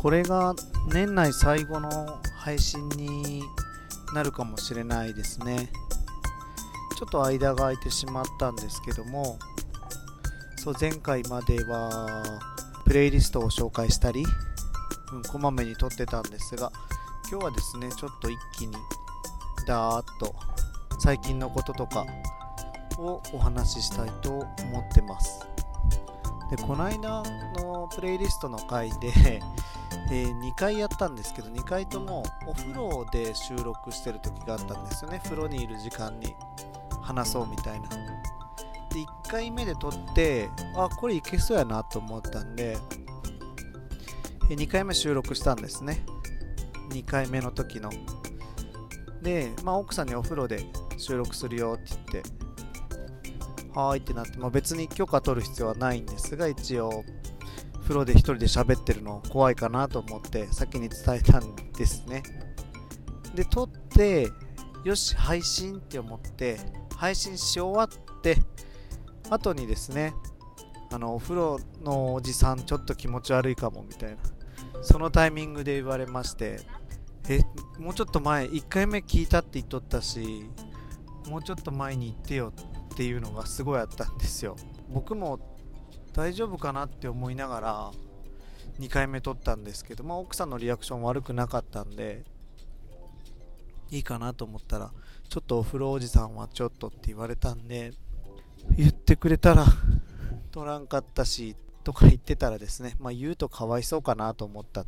[0.00, 0.54] これが
[0.90, 1.90] 年内最後の
[2.38, 3.42] 配信に
[4.14, 5.68] なるかもしれないですね。
[6.98, 9.38] ちょっと間が空いてしまったんですけども
[10.56, 12.22] そう前回までは
[12.86, 14.24] プレイリストを紹介したり、
[15.12, 16.72] うん、こまめに撮ってたんですが
[17.30, 18.76] 今日はですねちょっと一気に
[19.66, 20.34] ダーッと
[20.98, 22.06] 最近のこととか
[22.98, 24.46] をお話ししたいと思
[24.90, 25.46] ってます。
[26.50, 27.22] でこの間
[27.62, 29.40] のプレイリストの回で
[30.10, 35.20] え、2回やったんですけど2回ともお風呂で収録してる時があったんですよね。
[35.24, 36.34] 風呂にいる時間に
[37.02, 37.88] 話そうみたいな。
[37.88, 37.96] で
[39.26, 42.76] 1回目で撮ってあこれいけそうやなと思ったんで、
[44.50, 46.04] え、2回目収録したんですね。
[46.90, 47.90] 2回目の時の。
[49.22, 50.64] で、まあ、奥さんにお風呂で
[50.96, 52.30] 収録するよって言って
[53.74, 57.04] はーいってなって、まあ、別に許可取る必要はないんですが一応
[57.90, 62.22] 風呂で1人で喋ってるの怖いかなと思って先に伝えたんですね。
[63.34, 64.28] で撮って
[64.84, 66.58] よし配信って思って
[66.96, 68.36] 配信し終わって
[69.28, 70.14] 後にですね
[70.92, 74.18] あのお風呂のおじさんちょっと気持ち悪いかもみたいな
[74.82, 76.60] そのタイミングで言われまして
[77.28, 77.40] え
[77.80, 80.48] もうちょっと前1回目聞いたって言っとったし
[81.28, 82.52] もうちょっと前に言ってよ
[82.92, 84.54] っていうのがすごいあったんですよ。
[84.92, 85.49] 僕も
[86.12, 87.90] 大丈夫かなって思いながら
[88.80, 92.24] 2回目撮ったんですけど、まあ、奥さんのリアクション悪くなかったんで
[93.90, 94.90] いいかなと思ったら
[95.28, 97.92] ちょっとお風呂おじさんはちょっとって言われたんで
[98.76, 99.64] 言ってくれたら
[100.50, 104.86] 撮らんかったしとか言ってたらですね、まあ、言うとかわいそうかなと思ったっ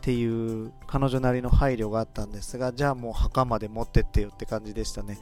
[0.00, 5.18] ていう彼女なりの配慮があったんですがじゃあもう墓まで持ってってよって感じでしたね。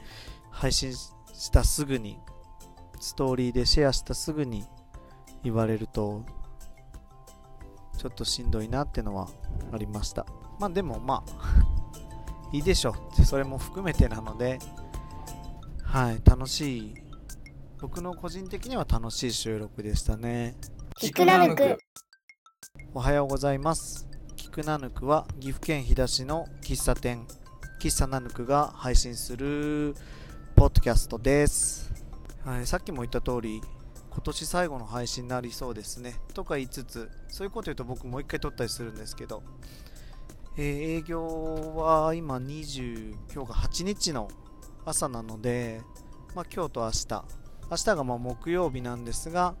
[0.51, 2.17] 配信したすぐに
[3.03, 4.63] ストーリーでシェアしたすぐに
[5.43, 6.23] 言われると
[7.97, 9.27] ちょっとしんどいなってのは
[9.73, 10.25] ありました。
[10.57, 11.65] まあでもまあ
[12.55, 13.25] いいでしょう。
[13.25, 14.57] それも含めてなので
[15.83, 16.95] はい楽しい。
[17.81, 20.55] 僕の個人的には楽しい収録でしたね。
[20.95, 21.77] キクナヌク
[22.93, 24.07] おはようございます。
[24.37, 27.27] キクナヌクは岐阜県飛騨市の喫茶店
[27.81, 29.93] 喫茶ナヌクが配信する
[30.55, 31.92] ポッドキャストです
[32.45, 33.61] はい、さっきも言った通り、
[34.09, 36.15] 今年最後の配信になりそうですね。
[36.33, 39.43] とか言いつつ、そういうこと言うと僕もう一回撮ったりするんですけど、
[40.57, 44.29] えー、営業は今20、今日が8日の
[44.85, 45.81] 朝なので、
[46.35, 47.25] まあ、今日と明日、
[47.71, 49.55] 明日がま木曜日なんですが、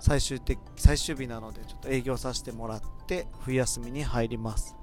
[0.00, 4.74] 最終的最終日なのでちょっと営業させてもらって冬休みに入ります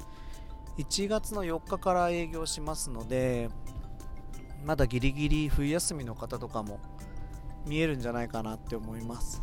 [0.78, 3.50] 1月の4日から営業しますので
[4.64, 6.80] まだギリギリ冬休みの方とかも
[7.68, 9.42] 見えるんじゃないかなって思います。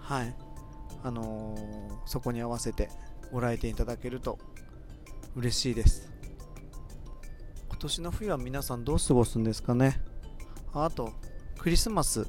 [0.00, 0.34] はい。
[1.02, 2.90] あのー、そこに合わせて
[3.32, 4.38] ご来店いただけると
[5.36, 6.10] 嬉しいです。
[7.68, 10.00] 今年の冬は皆さんどう過ごすんですかね？
[10.74, 11.12] あと
[11.58, 12.26] クリスマス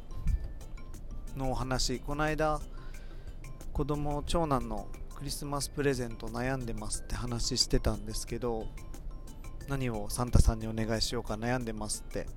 [1.35, 1.99] のお話。
[1.99, 2.61] この間
[3.73, 8.65] 子供長男のクリスマスプレゼント悩んでますって話してたんですけど
[9.67, 12.27] 何をサンタさんにお願いしようか悩んでますって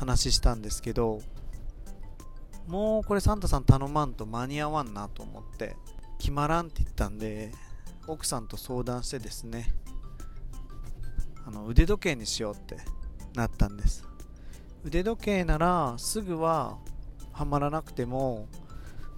[0.00, 1.20] 話したんですけど
[2.66, 5.76] もうこれサンタさん頼まんと間に合わんなと思って
[6.18, 7.52] 決まらんって言ったんで
[8.06, 9.74] 奥さんと相談してですね
[11.46, 12.78] あの腕時計にしようって
[13.34, 14.06] なったんです。
[14.84, 16.78] 腕時計ならすぐは
[17.32, 18.48] はまらなくても、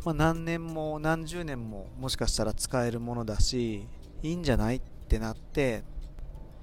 [0.05, 3.87] まあ、何年も何十年ももしかしたら使えるものだし
[4.23, 5.85] いいんじゃないってなって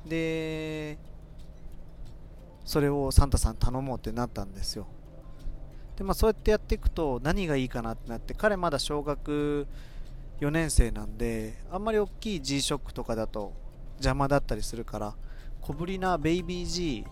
[0.05, 0.97] で
[2.69, 4.85] それをサンタさん頼もうってなったんですよ。
[5.97, 9.67] でまあそうやってやっていくと何がいいかなってなって彼まだ小学
[10.39, 13.53] 4年生なんであんまり大きい G ショックとかだと
[13.93, 15.15] 邪魔だったりするから
[15.61, 17.05] 小ぶりなベイビー G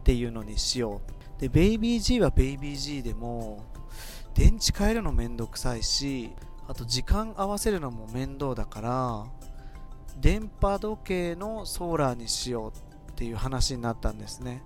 [0.00, 1.02] っていうのにしよ
[1.36, 1.40] う。
[1.42, 3.66] でベイビー G はベイビー G でも
[4.32, 6.30] 電池変えるのめんどくさいし
[6.66, 9.26] あと時間合わせるのも面倒だから
[10.18, 14.62] 電波時計のソーラーにしようっていう話になったんですね。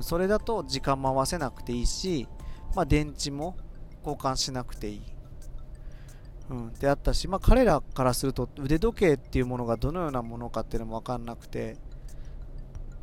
[0.00, 2.28] それだと時間も合わせなくていいし、
[2.76, 3.56] まあ、電池も
[4.04, 5.02] 交換しなくていい、
[6.48, 11.76] うん、であったし、まあ、彼らからすると腕時計っていうものがどのようなものかっていうのも分かんなくて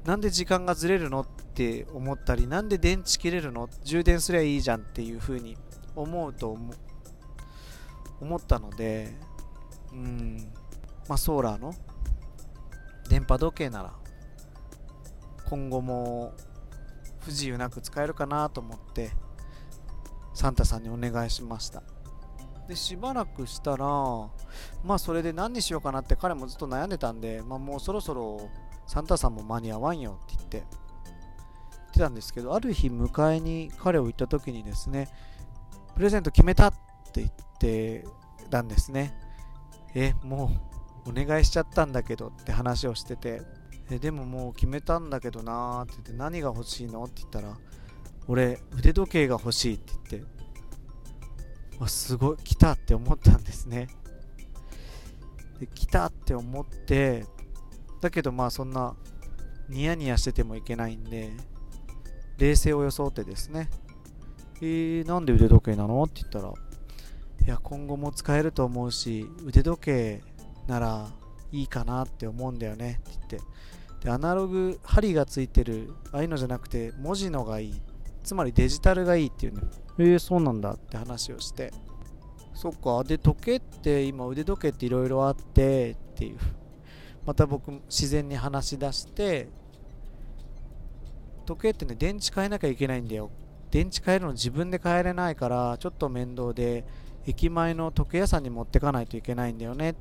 [0.05, 3.67] なんで時間がずれるのって思ったりなんで電池切れるの？
[3.83, 5.57] 充電すりゃいいじゃんっていう風に
[5.93, 6.57] 思うと
[8.21, 9.13] 思ったので
[9.91, 10.53] うん
[11.09, 11.73] まあソーラーの
[13.09, 13.93] 電波時計なら
[15.49, 16.33] 今後も
[17.19, 19.11] 不自由なく使えるかなと思って
[20.33, 21.83] サンタさんにお願いしました。
[22.67, 23.85] でしばらくしたら
[24.83, 28.49] まあそれで何にしようかなって彼もずっと悩んでたんで、まあ、もうそろそろ
[28.87, 35.07] サンタさんも間に合わんよって言って言ってたんですけどある日迎えに彼を行った時にですね
[35.95, 36.73] プレゼント決めたっ
[37.13, 38.05] て言って
[38.49, 39.13] たんですね。
[39.95, 40.76] えもう
[41.07, 43.41] お願いしちゃったんだけどって話をしてて
[43.89, 47.57] えでももう決めたんだけどなーって言って何が欲しいのって言ったら
[48.27, 50.37] 俺腕時計が欲しいって言って
[51.79, 53.87] わすごい来たって思ったんですね。
[55.59, 57.25] で来たって思って
[58.01, 58.95] だけどまあそんな
[59.69, 61.31] ニヤニヤしててもいけないんで
[62.37, 63.69] 冷静を装ってですね。
[64.59, 70.23] えー、なんで腕時計なのって言ったらいや今後も使えると思うし腕時計
[70.67, 71.07] なら
[71.51, 72.99] いいかなって思うんだよね。
[73.01, 74.05] って言って。
[74.05, 75.93] でアナログ針がついてる。
[76.11, 77.81] ああいうのじゃなくて文字のがいい。
[78.23, 79.61] つまりデジタルがいいっていうね
[79.99, 80.73] えー、そうなんだ。
[80.73, 81.71] って話をして。
[82.53, 83.03] そっか。
[83.03, 86.37] で時計って今腕時計っていろいろあってっていう。
[87.25, 89.49] また僕自然に話し出して
[91.45, 93.29] 時計ってね電池変えなきゃいけないんだよ。
[93.71, 96.85] 電池変えるの自分で変えれないからちょっと面倒で
[97.25, 99.95] 駅前の時計屋さんに持ってかないといけないんだよね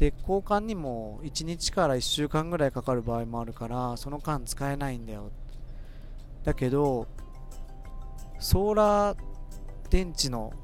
[0.00, 5.30] で交換にも1日から1週間ぐらいかかる場合もあるからその間使えないんだよ。
[6.42, 7.06] だけど
[8.38, 9.18] ソーラー
[9.90, 10.54] 電池の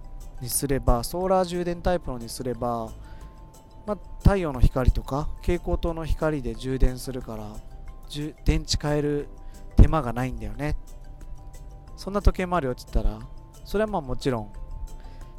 [0.40, 2.90] にすればソーラー充電タイプのにすれば、
[3.86, 7.52] まあ、太陽の光とか蛍光灯の光で充電するから
[8.46, 9.28] 電池変える
[9.76, 10.78] 手間がないんだよね。
[11.94, 13.18] そんな時計もあるよって言ったら
[13.66, 14.52] それはまあもちろん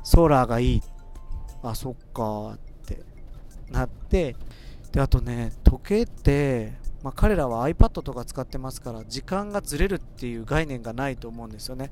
[0.03, 0.83] ソーラーがいい。
[1.63, 2.59] あそっか。
[3.71, 4.35] なって
[4.91, 6.73] であとね時計って
[7.03, 11.91] まあ、彼らは iPad とか使ってますから時間がずれるっていう概念がないと思うんですよね。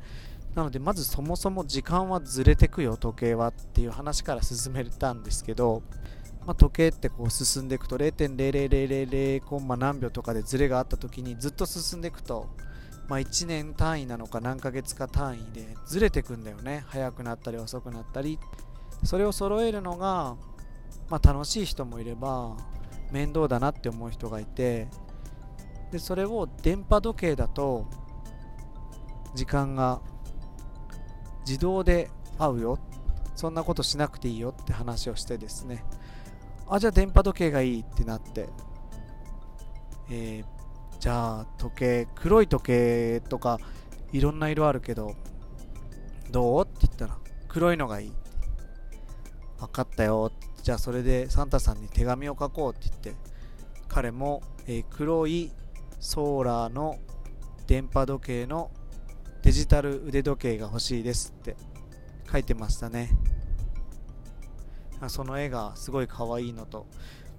[0.55, 5.83] なのでまずそもそも時間はずれてくよ時計はっていう話から進めたんですけど、
[6.45, 12.47] まあ、時計ってこう進んでいくと0.00000コンマ何秒とかでずれがあった時にずっと進んでいくと、
[13.09, 16.85] まあ、1年単位なのか何ヶ月か単位でずれてくんだよね。
[16.87, 18.39] 早くなったり遅くなったり。
[19.03, 20.37] それを揃えるのが、
[21.09, 22.55] まあ、楽しい人もいれば
[23.11, 24.87] 面倒だなって思う人がいて
[25.91, 27.85] でそれを電波時計だと
[29.35, 30.01] 時間が
[31.45, 32.09] 自動で
[32.39, 32.79] 合うよ
[33.35, 35.85] そんなことしなくていいよって話をしてですね
[36.67, 38.49] あじゃあ電波時計がいいってなって
[40.09, 43.59] えー、じゃあ時計黒い時計とか
[44.11, 45.15] いろんな色あるけど
[46.31, 46.65] どう？
[46.65, 47.17] って言ったら
[47.47, 48.11] 黒いのがいい。
[49.59, 50.31] 分かったよ
[50.65, 53.21] じゃあそれでサンタさんに手紙を書こうって言って
[53.87, 55.51] 彼も、えー、黒い
[55.99, 56.97] ソーラーの
[57.67, 58.71] 電波時計の
[59.43, 61.55] デジタル腕時計が欲しいですって
[62.31, 63.11] 書いてましたね。
[65.07, 66.87] その絵がすごい可愛いのと、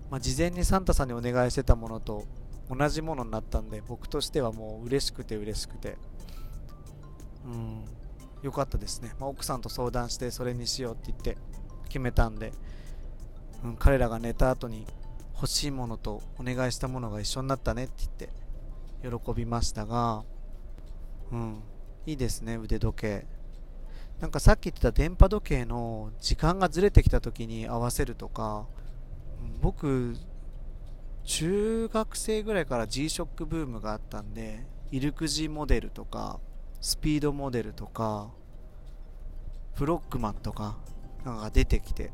[0.09, 2.27] まあ、事前にサンタさんにお願いしてたものと
[2.71, 5.99] 同じものになったんで僕としてはもう嬉しくて嬉しくて。
[7.45, 7.85] うん
[8.43, 11.37] 良かったですね、まあ、奥さんと相談してそれにしようって言って
[11.89, 12.53] 決めたんで、
[13.65, 14.87] うん、彼らが寝た後に
[15.35, 17.93] 欲しいものとお願いしたものが一緒になったねって
[19.01, 20.25] 言って喜びましたが
[21.31, 21.63] うん
[22.07, 23.27] いいですね腕時計。
[24.21, 28.67] なんかさっき言ってた電波時計の時間がずれてきた時に合わせるとか
[29.61, 30.17] 僕
[31.25, 36.41] 中学生ぐらいから G-SHOCK ブームがあったんでイルクジモデルとか
[36.81, 38.31] スピードモデルとか
[39.75, 40.79] フロックマンとか
[41.25, 42.11] なんか出てきて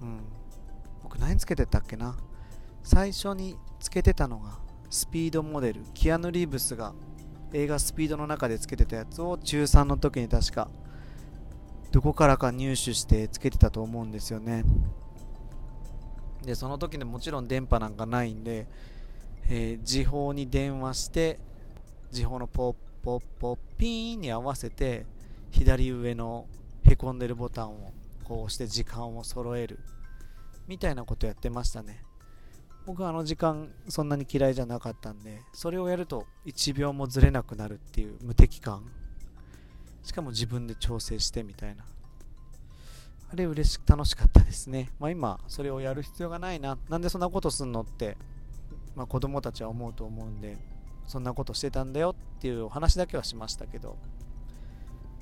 [0.00, 0.20] うん。
[1.02, 2.16] 僕何つけてたっけな？
[2.82, 4.58] 最初につけてたのが
[4.90, 6.94] スピードモデルキアヌ・リーブスが
[7.52, 10.68] 映画スピードの中でつけてたやつを中3の時に確か
[11.90, 14.64] どこからか入手してつけてたと思うんですよね。
[16.42, 18.66] でその時でもちろん電波なんかないんで、
[19.48, 21.38] えー、時報に電話して
[22.10, 25.04] 時報のポッポッポッピーンに合わせて
[25.50, 26.46] 左上の
[26.84, 27.92] へこんでるボタンを
[28.28, 29.78] こうして時間を揃える。
[30.66, 32.04] みたいなことやってましたね。
[32.84, 38.84] 僕はあの時間そんなに嫌いじゃなかったんでそれをやると1秒もずれなくなるっていう無敵感。
[40.02, 41.84] しかも自分で調整してみたいな。
[43.30, 44.90] あれ嬉しく楽しかったですね。
[44.98, 46.78] まあ今それをやる必要がないな。
[46.88, 48.16] なんでそんなことすんのって、
[48.94, 50.56] まあ、子供たちは思うと思うんで
[51.06, 53.96] そんなことしてたんだよっていうお話だけはしましたけど。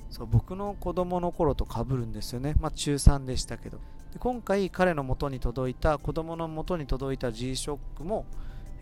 [0.09, 2.55] そう僕の子供の頃と被るんですよね。
[2.59, 3.79] まあ中3でしたけど。
[4.13, 8.25] で今回彼の元に届いた子供の元に届いた G-SHOCK も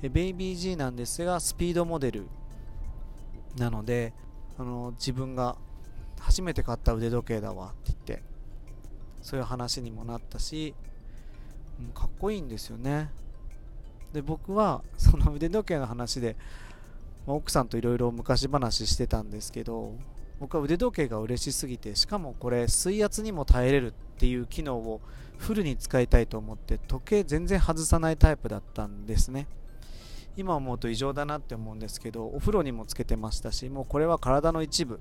[0.02, 2.28] ベイビー G なんですがスピードモデル
[3.58, 4.14] なので
[4.58, 5.56] あの自分が
[6.20, 8.24] 初めて買った腕時計だわって言って
[9.22, 10.76] そういう話にもなったし、
[11.80, 13.10] う、かっこいいんですよね。
[14.14, 16.38] で僕はその腕時計の話で、
[17.26, 19.94] まあ、奥さんといろいろ昔話してたんですけど
[20.40, 25.02] 僕は腕時計が嬉しすぎてしかもこれ水圧にも耐えれるっていう機能を
[25.38, 29.48] フルに使いたいと思って時計全然外さないタイプだったんですね。
[30.38, 35.00] 今思うと異常だなって思うんですけどお風呂にもつけてましたしもうこれは体の一部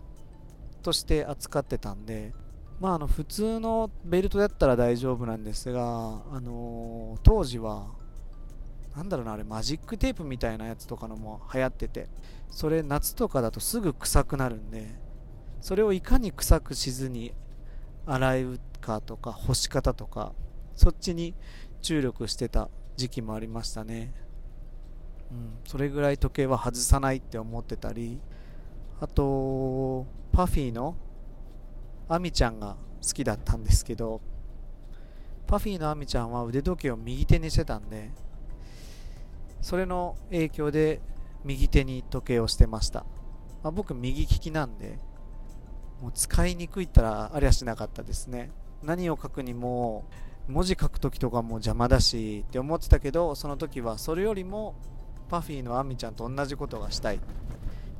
[0.82, 2.32] として扱ってたんで
[2.80, 7.88] まああの普通のベルトだったら大丈夫なんですがあのー、当時は
[8.96, 12.06] なんだろうなあれマジックテープみたいなやつとかのも流行ってて
[12.50, 14.88] それ夏とかだとすぐ臭くなるんで
[15.64, 17.32] それをいかに臭くしずに
[18.04, 20.34] 洗うかとか干し方とか
[20.76, 21.34] そっちに
[21.80, 22.68] 注力してた
[22.98, 24.12] 時期もありましたね。
[25.30, 28.20] うん、それぐらい時計は外さないって思ってたり
[29.00, 30.96] あとパフィーの
[32.10, 34.20] アミちゃんが好きだったんですけど
[35.46, 38.10] パフィーのアミちゃんは腕時計を右手にしてたんで
[39.62, 41.00] それの影響で
[41.42, 43.06] 右手に時計をしてました、
[43.62, 44.98] まあ、僕右利きなんで
[46.00, 48.50] もう使いにくいったらありゃしなかったですね。
[48.82, 50.04] 何を書くにも
[50.48, 54.74] 文字書く時とかも邪魔だしって思ってたけどその時はそれよりも
[55.30, 57.20] パフィーのアミちゃんと同じことがしたいっ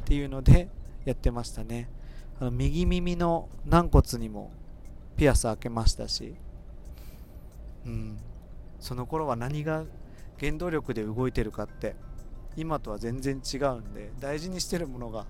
[0.05, 0.69] ていうので
[1.05, 1.89] やってましたね。
[2.41, 4.53] あの右耳の軟骨にも
[5.17, 6.35] ピアス開けましたし。
[7.87, 8.19] うん。
[8.81, 9.85] その頃は何が
[10.39, 11.97] 原動力で動いてるかって
[12.57, 15.27] 今とは全然違うんで大事にしてるものが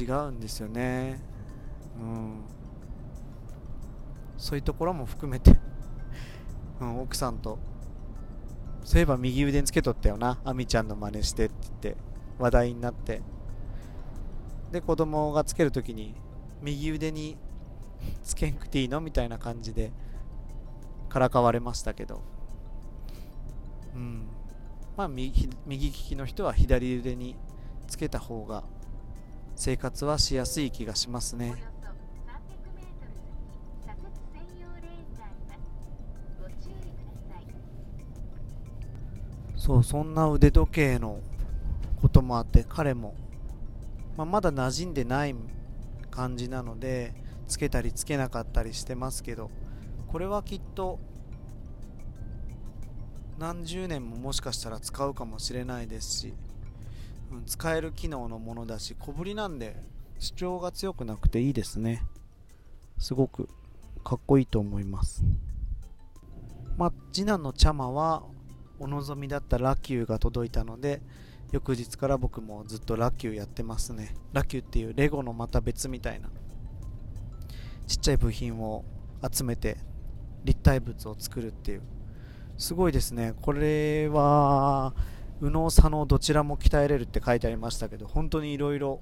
[0.00, 1.20] 違うんですよね。
[2.00, 2.40] うん。
[4.36, 5.58] そういうところも含めて、
[6.80, 7.58] うん、奥さんと
[8.88, 10.38] そういえば右腕につけとったよな。
[10.44, 11.96] アミちゃんの真似してって言って
[12.38, 13.20] 話題になって。
[14.72, 16.14] で子供がつける時に
[16.62, 17.36] 右腕に
[18.24, 19.02] つけんくていいの？
[19.02, 19.92] みたいな感じで
[21.10, 22.22] からかわれましたけど。
[23.94, 24.26] うん。
[24.96, 27.36] まあ右右利きの人は左腕に
[27.88, 28.64] つけた方が
[29.54, 31.54] 生活はしやすい気がしますね。
[39.68, 41.20] そうそんな腕時計の
[42.00, 43.14] こともあって彼も、
[44.16, 45.34] まあ、まだ馴染んでない
[46.10, 47.12] 感じなので
[47.46, 49.50] つけたりつけなかったりしてますけど
[50.06, 50.98] これはきっと
[53.38, 56.34] 何十年ももしかしたら使うかもしれないですし、
[57.30, 59.76] うん、使える機能のものだし小ぶりなんで
[60.18, 62.02] 主張が強くなくていいですね。
[62.96, 63.50] すごく
[64.02, 65.22] かっこいいと思います。
[66.78, 68.24] まあ次男のチャマは
[68.78, 71.02] お望みだったラキューが届いたので
[71.52, 74.14] 翌日から僕もずっとラキューやってますね。
[74.32, 76.28] ラキューっていうレゴのまた別みたいな
[77.86, 78.84] ちっちゃい部品を
[79.32, 79.78] 集めて
[80.44, 81.82] 立体物を作るっていう。
[82.58, 83.34] すごいですね。
[83.40, 84.92] これは
[85.40, 89.00] 右脳左脳どちらも鍛えれるって書いてありましたけど本当にいろいろ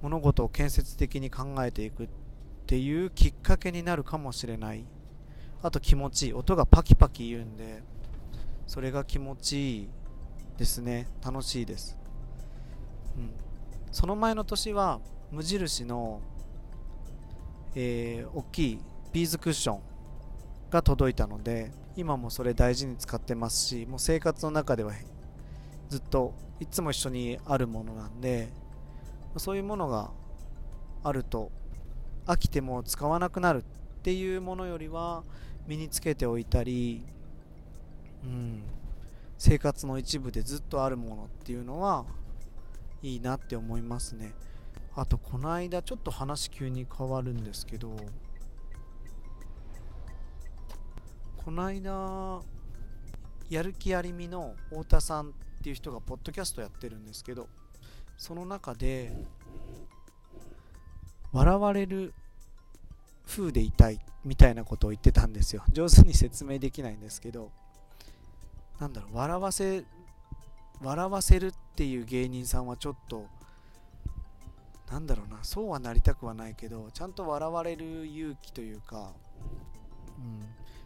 [0.00, 2.08] 物事を建設的に考えていくっ
[2.66, 4.84] ていうきっかけになるかもしれない。
[5.62, 6.32] あと気持ちいい。
[6.32, 7.82] 音がパキパキ言うんで
[8.68, 9.88] それが気持ちいい
[10.58, 11.08] ですね。
[11.24, 11.96] 楽しいです、
[13.16, 13.30] うん、
[13.90, 15.00] その前の年は
[15.32, 16.20] 無印の、
[17.74, 18.78] えー、大きい
[19.12, 19.80] ビーズクッション
[20.70, 24.92] が届いたので今もそれ大事に使ってますしもう生活の中では
[25.88, 28.48] ずっといつも一緒にあるものなんで
[29.38, 30.10] そういうものが
[31.02, 31.50] あると
[32.26, 35.24] 飽きても使わなくなるっていうものよりは
[35.66, 37.06] 身につけておいたり
[38.24, 38.62] うん、
[39.36, 42.04] 生活の一部でずっとあるものっていうのは
[43.02, 44.34] いいなって思いますね。
[44.94, 47.94] あとこの間ちょっと話急に変わるんですけど
[51.36, 52.42] この間
[53.48, 55.32] やる気ありみの太田さんっ
[55.62, 57.48] ていう人がポッドキャストやってるんですけど
[58.16, 59.12] その中で
[61.32, 62.12] 笑われる
[63.26, 65.62] 風でいたいみたいなことを言ってたんですよ。
[65.70, 67.52] 上手に説明できないんですけど
[68.78, 69.84] なんだろう笑わせ
[70.80, 73.26] 笑わせるっていう芸人さんはちょっと
[74.90, 79.12] なんだろうなそうはなりたくはないけどちゃんと笑われる勇気というか、
[80.18, 80.40] うん、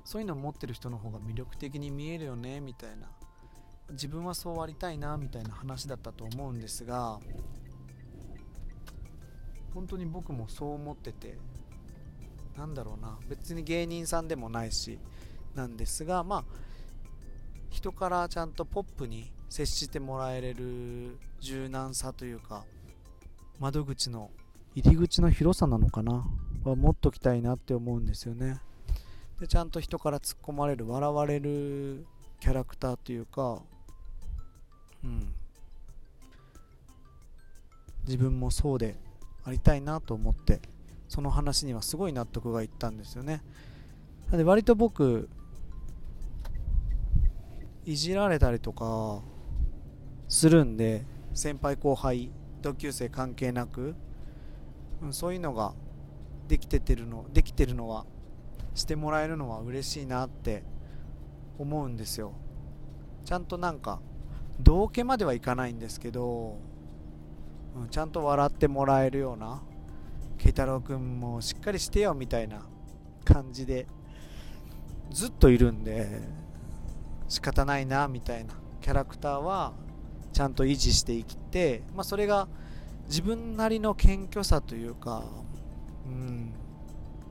[0.05, 3.09] そういうのを持ってる人の方が魅力的に見えるよねみたいな。
[3.93, 7.19] 自分はそうありたいなみたいな話だったと思うんですが
[9.75, 11.39] 本当に僕もそう思ってて
[12.57, 14.99] なんだろうな別に芸人さんでもないし
[15.55, 16.45] なんですがまあ
[17.73, 22.65] 人からちゃんとポップに接してもらえれる柔軟さというか
[23.59, 24.31] 窓口の
[24.75, 26.25] 入り口の広さなのかな？
[26.65, 28.61] は持っときたいなって思うんですよね。
[29.41, 32.07] でちゃんと人から突っ込まれる笑われる
[32.41, 33.63] キャラクターというか
[35.03, 35.35] うん。
[38.05, 38.97] 自分もそうで
[39.45, 40.61] ありたいなと思って
[41.09, 43.43] その話にはすごい納得がいったんですよね。
[44.31, 45.29] で割と僕
[47.85, 49.23] いじられたりとか
[50.29, 53.95] するんで先輩後輩同級生関係なく、
[55.03, 55.75] うん、そういうのが
[56.47, 58.07] できててるのできてるのは
[58.75, 60.63] してもらえるのは嬉しいなって
[61.59, 62.33] 思うんですよ。
[63.25, 64.01] ちゃんとなんか
[64.61, 66.59] 道家まではいかないんですけど、
[67.77, 69.63] うん、ちゃんと笑ってもらえるような
[70.39, 72.67] 慶太郎君もしっかりしてよみたいな
[73.25, 73.87] 感じで
[75.11, 76.42] ずっといるんで
[77.33, 78.53] 仕方ないなみたいな。
[78.83, 79.73] キャラクターは
[80.35, 82.47] ちゃんと維持していって、まあ、それが
[83.07, 85.25] 自分なりの謙虚さというか、
[86.05, 86.53] うん、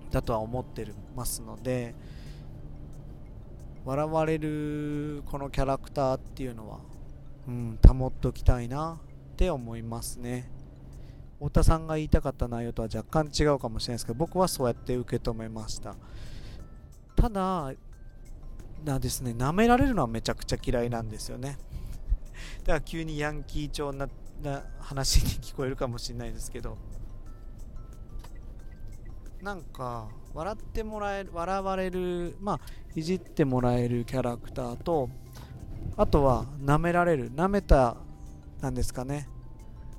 [0.09, 1.93] だとは思ってますので
[3.85, 6.79] 笑われるこのキャラクターっていうのは、
[7.47, 8.99] うん、保っておきたいな
[9.33, 10.49] って思いますね。
[11.37, 15.95] 太田さんが言いたかった内容とは若干違うかもしれないですけど僕はそうやって受け止めました。
[17.15, 17.71] ただ
[18.83, 21.57] なですね舐められるのはめちゃくちゃ嫌いなんですよね。
[22.63, 24.07] だから急にヤンキー調な
[24.79, 26.77] 話に聞こえるかもしれないですけど。
[29.41, 32.59] なんか笑ってもらえる笑われるまあ
[32.95, 35.09] いじってもらえるキャラクターと
[35.97, 37.97] あとは舐められる舐めた
[38.61, 39.27] なんですかね。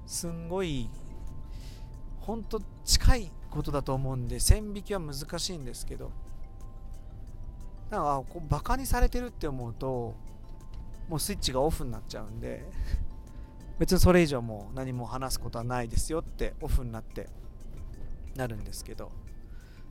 [0.07, 0.89] すんごい
[2.21, 6.13] ほんと近いことだと思うんで線引きは難しいんですけど。
[7.93, 10.15] なんかこうバカにされてるって思うと
[11.11, 12.65] もうスイッチがオフになっちゃうんで
[13.79, 17.29] 別にそれ以上もう何も話すことはないですよってオフになって
[18.35, 19.13] なるんですけど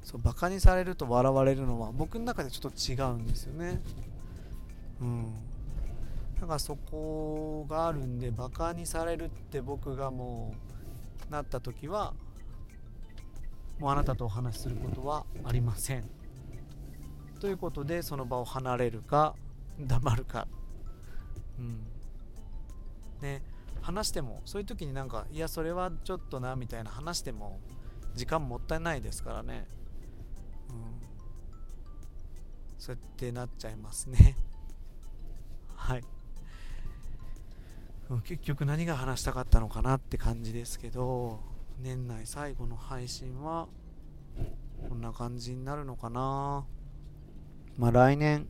[0.02, 3.80] そうバカにされると笑われるのは僕の中でちょっと違うんですよね。
[5.00, 5.26] うん。
[6.40, 10.56] だからそこがあるんでバカにされるって僕がも
[11.30, 12.16] うなった時は
[13.78, 16.21] もうあなたとお話しすることはありません。
[17.42, 19.36] ということでその場を離れるか
[19.80, 20.48] 黙るか。
[21.58, 21.88] うん。
[23.20, 23.42] ね
[23.82, 27.60] 話してもそういう時になんかいやそれはちょっとなみたいな話しても
[28.14, 29.66] 時間もったいないですからね。
[30.70, 31.02] うん。
[32.78, 34.38] そうやってなっちゃいますね。
[35.76, 36.04] はい。
[38.24, 41.40] 結局何が話したかったのかなって感じですけど
[41.80, 43.68] 年内最後の配信は
[44.88, 46.68] こんな感じになるのかな。
[47.78, 48.48] まあ来年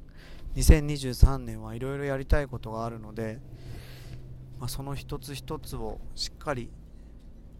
[0.56, 3.40] 2023年はいろいろやりたいことがあるので、
[4.60, 6.70] まあ、その一つ一つをしっかり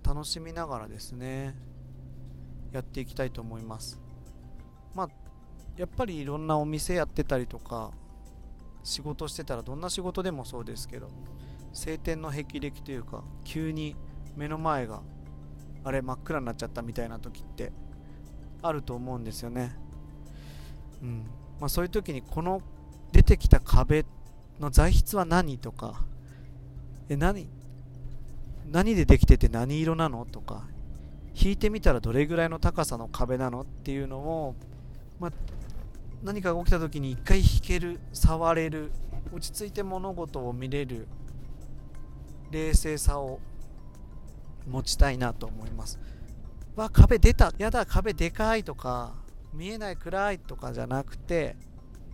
[0.04, 1.56] 楽しみながらですね
[2.72, 4.00] やっていきたいと思います。
[4.94, 5.10] まあ
[5.78, 7.92] やっぱりいろんなお店やってたりとか
[8.84, 11.10] 仕事してたらどんな仕事でもそうですけど
[11.74, 13.96] 晴天の霹靂というか急に
[14.36, 15.02] 目の前が
[15.84, 17.72] あれ真っ暗になっちゃったみたいな時って
[18.62, 19.76] あると思うんですよね。
[21.02, 21.26] うん。
[21.62, 22.62] まあそういう時にこの
[23.12, 24.04] 出てきた壁
[24.60, 26.02] の材質は何とか
[27.08, 27.48] え何
[28.72, 30.64] 何でできてて何色なのとか
[31.36, 34.56] 引いてみたらどれぐらいの高さの壁なのっていうのを、
[35.20, 35.32] まあ、
[36.24, 38.92] 何かが起きた時に一回引ける触れる
[39.32, 41.08] 落ち着いて物事を見れる
[42.50, 43.40] 冷静さを
[44.68, 46.00] 持ちたいなと思います。
[46.76, 47.54] わ壁出た。
[47.58, 49.14] やだ壁でかいとか
[49.54, 51.56] 見えない暗いとかじゃなくて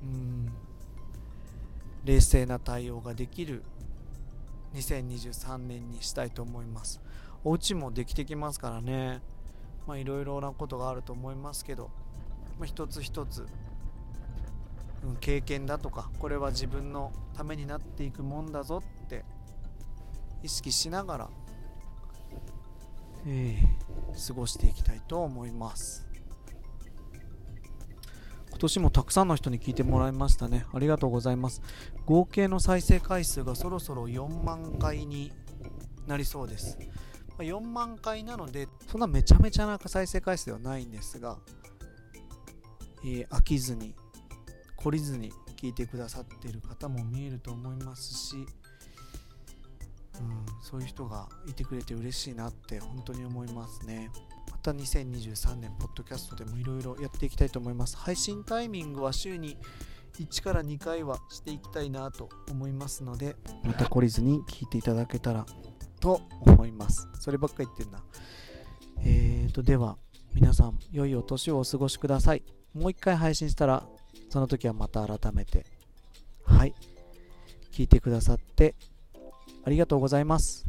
[0.04, 0.52] うん
[2.06, 3.64] 冷静な対応ができる
[4.74, 7.02] 2023年にしたいと思います。
[7.44, 9.22] お家もできてきますからね。
[9.86, 11.90] まあいろいろなことがあると思いますけど、
[12.60, 13.46] まあ、一つ一つ
[15.04, 19.24] うん、経験だとかこれは自分のためになっていくもんだぞって
[20.44, 21.30] 意識しながら、
[23.26, 26.07] えー、過ごしていきたいと思います。
[28.58, 30.66] 今年もたくさんの人に聞いてもらいましたね。
[30.74, 31.62] ありがとうございます。
[32.08, 35.32] 合計の再生回数がそろそろ4万回に
[36.08, 36.80] なりそうです。
[37.38, 41.38] 4万回なのでそんなめちゃめちゃな再生回数ではないんですが、
[43.06, 43.94] えー、飽きずに
[44.76, 48.46] 懲りずに聞いてくださっている方も見えると思いますし、うん、
[50.64, 54.10] そういう人がいてくれて嬉しいなって本当に思いますね。
[54.68, 57.96] た2023年、ポッドキャストでもいろいろやっていきたいと思います。
[57.96, 59.58] 配信タイミングは週に
[60.20, 65.46] 1から2回はしていきたいなと思いますので、また懲りずに聞いていただけたら
[66.02, 67.08] と思います。
[67.18, 68.04] そればっか言ってんな。
[69.06, 69.98] えーと、では、
[70.34, 72.44] 皆さん、良いお年をお過ごしください。
[72.74, 73.88] もう一回配信したら、
[74.30, 75.66] その時はまた改めて。
[76.44, 76.76] はい。
[77.72, 78.76] 聞いてくださって、
[79.64, 80.66] ありがとうございます。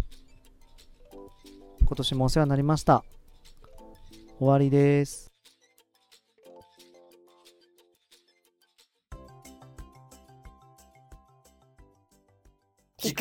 [1.80, 3.02] 今年もお世話になりました。
[4.38, 5.32] 終わりです。
[12.98, 13.14] キ